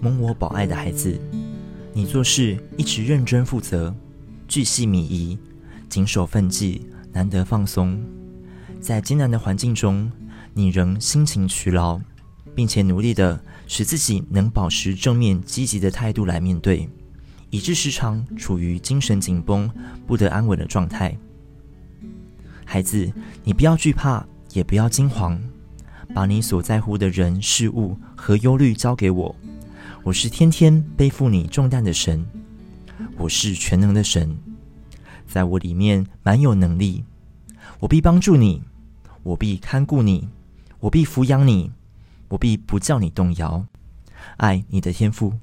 [0.00, 1.20] 蒙我保爱的孩子，
[1.92, 3.94] 你做事一直认真负责，
[4.48, 5.36] 巨细靡遗，
[5.90, 8.00] 谨守分际，难得放松。
[8.80, 10.10] 在艰难的环境中，
[10.54, 12.00] 你仍辛勤劬劳，
[12.54, 16.88] 并且努力的使自己能保持正面积极的态度来面对，
[17.50, 19.70] 以致时常处于精神紧绷、
[20.06, 21.14] 不得安稳的状态。
[22.64, 23.12] 孩子，
[23.44, 25.38] 你不要惧怕，也不要惊慌，
[26.14, 29.36] 把你所在乎的人事物和忧虑交给我。
[30.02, 32.24] 我是天天背负你重担的神，
[33.18, 34.34] 我是全能的神，
[35.26, 37.04] 在我里面满有能力，
[37.80, 38.62] 我必帮助你，
[39.22, 40.26] 我必看顾你，
[40.80, 41.70] 我必抚养你，
[42.28, 43.66] 我必不叫你动摇。
[44.38, 45.34] 爱你的天赋。